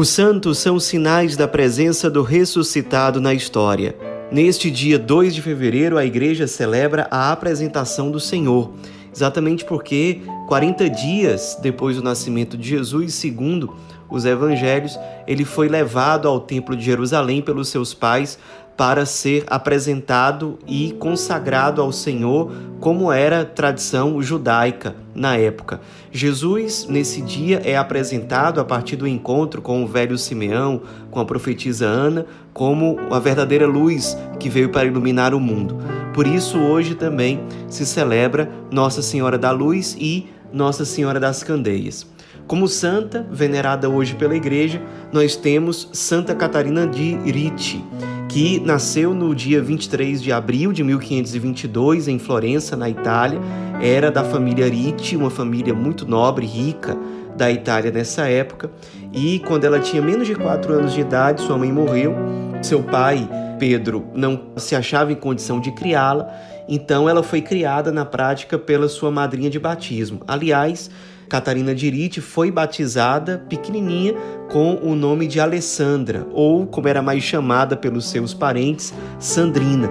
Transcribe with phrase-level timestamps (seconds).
[0.00, 3.94] Os santos são sinais da presença do ressuscitado na história.
[4.32, 8.72] Neste dia 2 de fevereiro, a igreja celebra a apresentação do Senhor,
[9.14, 13.76] exatamente porque 40 dias depois do nascimento de Jesus, segundo
[14.08, 18.38] os evangelhos, ele foi levado ao templo de Jerusalém pelos seus pais
[18.80, 25.82] para ser apresentado e consagrado ao Senhor, como era tradição judaica na época.
[26.10, 30.80] Jesus, nesse dia, é apresentado a partir do encontro com o velho Simeão,
[31.10, 35.76] com a profetisa Ana, como a verdadeira luz que veio para iluminar o mundo.
[36.14, 42.06] Por isso, hoje também se celebra Nossa Senhora da Luz e Nossa Senhora das Candeias.
[42.46, 44.80] Como santa, venerada hoje pela Igreja,
[45.12, 47.84] nós temos Santa Catarina de Ricci
[48.30, 53.40] que nasceu no dia 23 de abril de 1522 em Florença, na Itália.
[53.82, 56.96] Era da família Ricci, uma família muito nobre, rica
[57.36, 58.70] da Itália nessa época.
[59.12, 62.14] E quando ela tinha menos de 4 anos de idade, sua mãe morreu.
[62.62, 66.32] Seu pai, Pedro, não se achava em condição de criá-la,
[66.68, 70.20] então ela foi criada na prática pela sua madrinha de batismo.
[70.28, 70.88] Aliás,
[71.30, 74.14] Catarina Dirite foi batizada pequenininha
[74.50, 79.88] com o nome de Alessandra, ou como era mais chamada pelos seus parentes, Sandrina.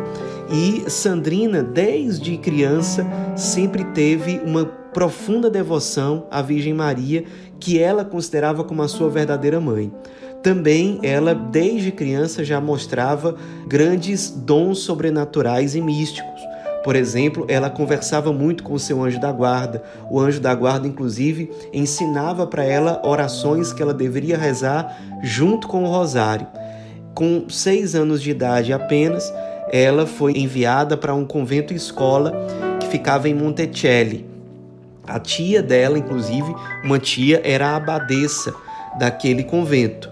[0.52, 7.24] E Sandrina, desde criança, sempre teve uma profunda devoção à Virgem Maria,
[7.58, 9.94] que ela considerava como a sua verdadeira mãe.
[10.44, 16.39] Também ela, desde criança, já mostrava grandes dons sobrenaturais e místicos.
[16.90, 19.84] Por exemplo, ela conversava muito com o seu anjo da guarda.
[20.10, 25.84] O anjo da guarda, inclusive, ensinava para ela orações que ela deveria rezar junto com
[25.84, 26.48] o rosário.
[27.14, 29.32] Com seis anos de idade apenas,
[29.72, 32.34] ela foi enviada para um convento escola
[32.80, 34.26] que ficava em Monticelli.
[35.06, 36.52] A tia dela, inclusive,
[36.84, 38.52] uma tia, era a abadesa
[38.98, 40.10] daquele convento.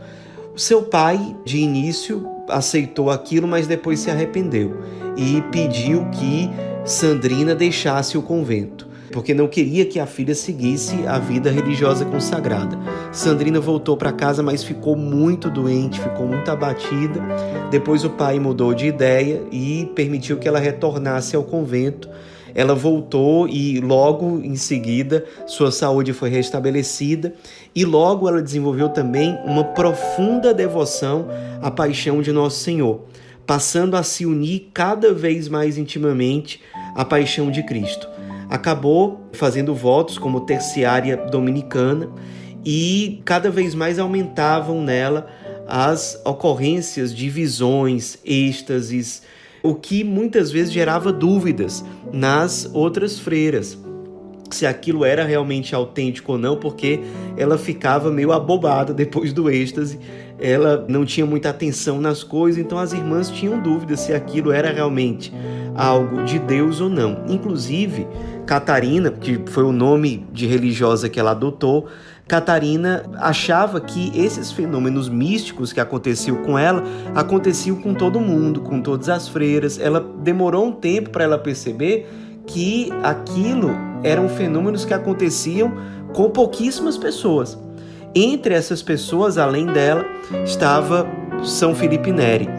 [0.55, 6.49] Seu pai, de início, aceitou aquilo, mas depois se arrependeu e pediu que
[6.85, 12.77] Sandrina deixasse o convento, porque não queria que a filha seguisse a vida religiosa consagrada.
[13.11, 17.19] Sandrina voltou para casa, mas ficou muito doente, ficou muito abatida.
[17.71, 22.07] Depois o pai mudou de ideia e permitiu que ela retornasse ao convento.
[22.53, 27.33] Ela voltou e logo em seguida sua saúde foi restabelecida
[27.75, 31.27] e logo ela desenvolveu também uma profunda devoção
[31.61, 33.01] à paixão de Nosso Senhor
[33.47, 36.61] passando a se unir cada vez mais intimamente
[36.93, 38.07] à paixão de Cristo.
[38.49, 42.09] Acabou fazendo votos como terciária dominicana
[42.65, 45.27] e cada vez mais aumentavam nela
[45.65, 49.23] as ocorrências de visões, êxtases,
[49.63, 53.77] o que muitas vezes gerava dúvidas nas outras freiras
[54.55, 57.01] se aquilo era realmente autêntico ou não, porque
[57.37, 59.99] ela ficava meio abobada depois do êxtase
[60.39, 64.71] ela não tinha muita atenção nas coisas, então as irmãs tinham dúvidas se aquilo era
[64.71, 65.33] realmente
[65.75, 67.23] algo de Deus ou não.
[67.27, 68.07] Inclusive,
[68.45, 71.87] Catarina, que foi o nome de religiosa que ela adotou,
[72.27, 76.83] Catarina achava que esses fenômenos místicos que aconteciam com ela
[77.15, 79.79] aconteciam com todo mundo, com todas as freiras.
[79.79, 82.07] Ela demorou um tempo para ela perceber
[82.47, 83.71] que aquilo
[84.03, 85.71] eram fenômenos que aconteciam
[86.13, 87.57] com pouquíssimas pessoas.
[88.15, 90.05] Entre essas pessoas, além dela,
[90.43, 91.07] estava
[91.43, 92.49] São Felipe Neri,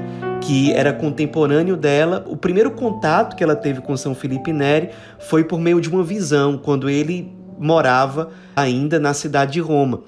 [0.40, 2.24] que era contemporâneo dela.
[2.28, 6.04] O primeiro contato que ela teve com São Felipe Neri foi por meio de uma
[6.04, 10.02] visão, quando ele morava ainda na cidade de Roma.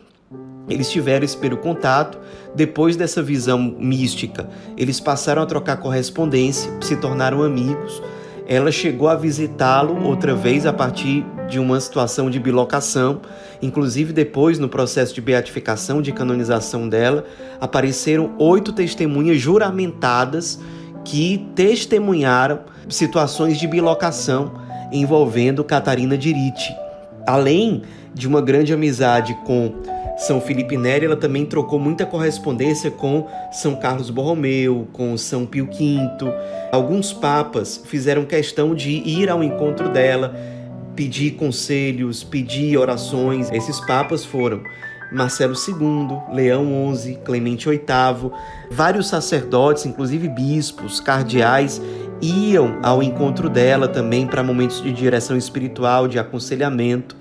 [0.68, 2.18] Eles tiveram esse primeiro contato.
[2.54, 8.00] Depois dessa visão mística, eles passaram a trocar correspondência, se tornaram amigos.
[8.46, 13.20] Ela chegou a visitá-lo outra vez a partir de uma situação de bilocação.
[13.62, 17.24] Inclusive, depois, no processo de beatificação, de canonização dela,
[17.60, 20.58] apareceram oito testemunhas juramentadas
[21.04, 24.52] que testemunharam situações de bilocação
[24.92, 26.74] envolvendo Catarina de.
[27.26, 27.82] Além
[28.12, 29.72] de uma grande amizade com
[30.20, 35.64] São Felipe Neri, ela também trocou muita correspondência com São Carlos Borromeu, com São Pio
[35.64, 35.98] V.
[36.70, 40.34] Alguns papas fizeram questão de ir ao encontro dela
[40.94, 43.50] pedir conselhos, pedir orações.
[43.50, 44.62] Esses papas foram
[45.10, 48.30] Marcelo II, Leão XI, Clemente VIII,
[48.70, 51.80] vários sacerdotes, inclusive bispos, cardeais,
[52.20, 57.19] iam ao encontro dela também para momentos de direção espiritual, de aconselhamento.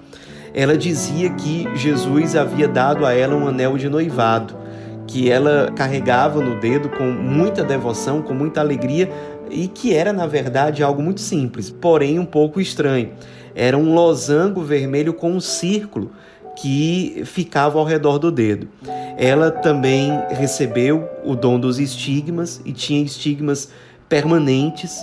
[0.53, 4.55] Ela dizia que Jesus havia dado a ela um anel de noivado,
[5.07, 9.09] que ela carregava no dedo com muita devoção, com muita alegria,
[9.49, 13.11] e que era, na verdade, algo muito simples, porém um pouco estranho.
[13.55, 16.11] Era um losango vermelho com um círculo
[16.55, 18.67] que ficava ao redor do dedo.
[19.17, 23.69] ela também recebeu o dom dos estigmas e tinha estigmas
[24.07, 24.99] permanentes.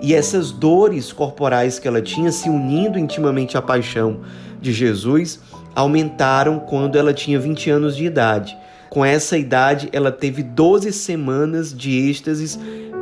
[0.00, 4.20] E essas dores corporais que ela tinha, se unindo intimamente à paixão
[4.62, 5.40] de Jesus,
[5.74, 8.56] aumentaram quando ela tinha 20 anos de idade.
[8.88, 12.58] Com essa idade, ela teve 12 semanas de êxtases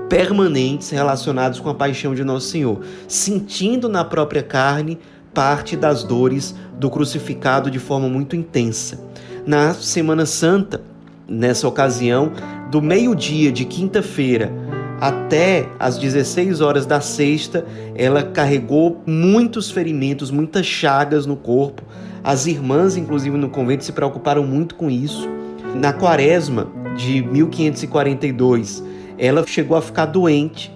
[0.08, 4.98] permanentes relacionados com a paixão de Nosso Senhor, sentindo na própria carne
[5.32, 9.00] parte das dores do crucificado de forma muito intensa.
[9.46, 10.80] Na Semana Santa,
[11.28, 12.32] nessa ocasião,
[12.70, 14.52] do meio-dia de quinta-feira
[15.00, 17.64] até as 16 horas da sexta,
[17.94, 21.82] ela carregou muitos ferimentos, muitas chagas no corpo.
[22.22, 25.26] As irmãs, inclusive no convento, se preocuparam muito com isso.
[25.74, 28.84] Na quaresma de 1542,
[29.16, 30.70] ela chegou a ficar doente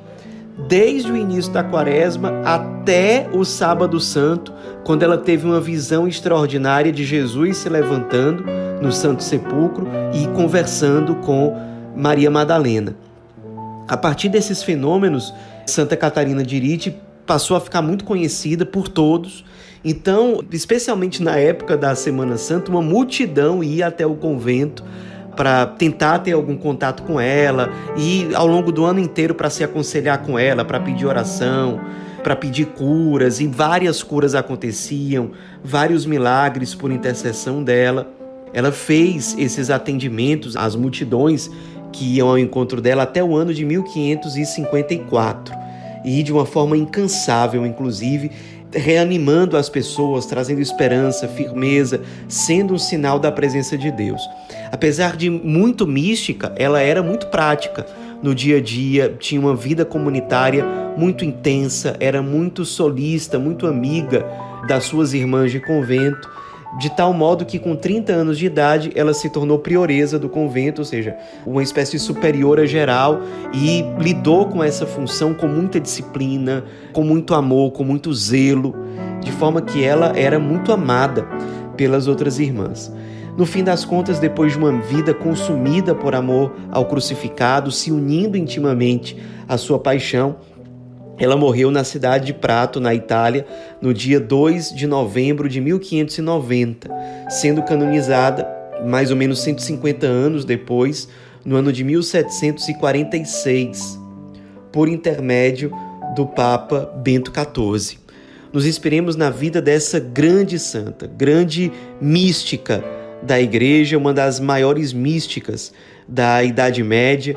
[0.69, 4.53] desde o início da quaresma até o sábado santo,
[4.85, 8.44] quando ela teve uma visão extraordinária de Jesus se levantando
[8.81, 11.55] no Santo Sepulcro e conversando com
[11.97, 13.04] Maria Madalena.
[13.87, 15.35] A partir desses fenômenos,
[15.67, 16.97] Santa Catarina de Irite
[17.27, 19.45] passou a ficar muito conhecida por todos.
[19.85, 24.83] Então, especialmente na época da Semana Santa, uma multidão ia até o convento
[25.37, 29.65] para tentar ter algum contato com ela e ao longo do ano inteiro para se
[29.65, 31.81] aconselhar com ela, para pedir oração,
[32.23, 35.33] para pedir curas e várias curas aconteciam,
[35.63, 38.11] vários milagres por intercessão dela.
[38.53, 41.51] Ela fez esses atendimentos às multidões
[41.94, 45.55] que iam ao encontro dela até o ano de 1554
[46.05, 48.32] e de uma forma incansável, inclusive,
[48.73, 54.20] reanimando as pessoas, trazendo esperança, firmeza, sendo um sinal da presença de Deus.
[54.73, 57.87] Apesar de muito mística, ela era muito prática.
[58.20, 60.64] No dia a dia, tinha uma vida comunitária
[60.96, 64.26] muito intensa, era muito solista, muito amiga
[64.67, 66.29] das suas irmãs de convento
[66.79, 70.81] de tal modo que com 30 anos de idade ela se tornou prioresa do convento,
[70.81, 71.17] ou seja,
[71.47, 73.21] uma espécie superiora geral
[73.53, 78.75] e lidou com essa função com muita disciplina, com muito amor, com muito zelo,
[79.21, 81.26] de forma que ela era muito amada
[81.76, 82.93] pelas outras irmãs.
[83.37, 88.37] No fim das contas, depois de uma vida consumida por amor ao crucificado, se unindo
[88.37, 89.17] intimamente
[89.49, 90.37] à sua paixão,
[91.19, 93.47] ela morreu na cidade de Prato, na Itália,
[93.81, 96.91] no dia 2 de novembro de 1590,
[97.29, 98.49] sendo canonizada
[98.85, 101.09] mais ou menos 150 anos depois,
[101.45, 104.01] no ano de 1746,
[104.73, 105.71] por intermédio
[106.17, 107.99] do Papa Bento XIV.
[108.53, 111.71] Nos inspiremos na vida dessa grande santa, grande
[112.01, 112.83] mística
[113.23, 115.73] da Igreja, uma das maiores místicas
[116.07, 117.35] da Idade Média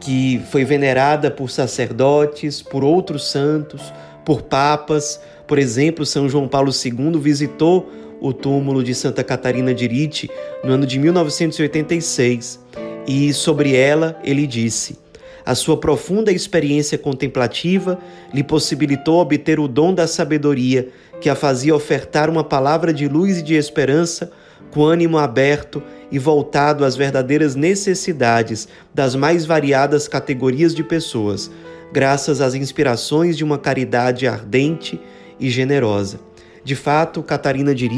[0.00, 3.92] que foi venerada por sacerdotes, por outros santos,
[4.24, 5.20] por papas.
[5.46, 10.30] Por exemplo, São João Paulo II visitou o túmulo de Santa Catarina de Rite
[10.62, 12.60] no ano de 1986
[13.06, 14.98] e sobre ela ele disse:
[15.44, 17.98] A sua profunda experiência contemplativa
[18.32, 20.88] lhe possibilitou obter o dom da sabedoria
[21.20, 24.30] que a fazia ofertar uma palavra de luz e de esperança
[24.70, 31.50] com ânimo aberto e voltado às verdadeiras necessidades das mais variadas categorias de pessoas,
[31.92, 35.00] graças às inspirações de uma caridade ardente
[35.38, 36.20] e generosa.
[36.62, 37.88] De fato, Catarina de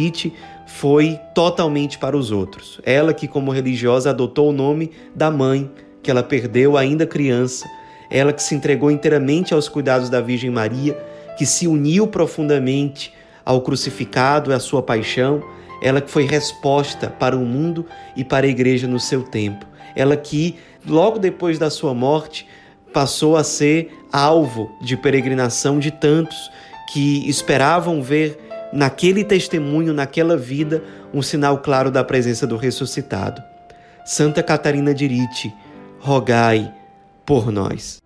[0.66, 2.80] foi totalmente para os outros.
[2.84, 5.70] Ela que, como religiosa, adotou o nome da mãe,
[6.02, 7.68] que ela perdeu ainda criança.
[8.10, 10.96] Ela que se entregou inteiramente aos cuidados da Virgem Maria,
[11.36, 13.12] que se uniu profundamente
[13.44, 15.42] ao crucificado e à sua paixão
[15.82, 17.84] ela que foi resposta para o mundo
[18.16, 19.66] e para a igreja no seu tempo.
[19.96, 22.46] Ela que, logo depois da sua morte,
[22.92, 26.50] passou a ser alvo de peregrinação de tantos
[26.92, 28.38] que esperavam ver
[28.72, 33.42] naquele testemunho, naquela vida, um sinal claro da presença do ressuscitado.
[34.04, 35.52] Santa Catarina de Rite,
[35.98, 36.72] rogai
[37.26, 38.01] por nós.